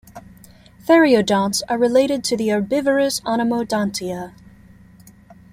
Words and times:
Theriodonts 0.87 1.61
are 1.69 1.77
related 1.77 2.23
to 2.23 2.35
the 2.35 2.49
herbivorous 2.49 3.19
Anomodontia. 3.19 4.33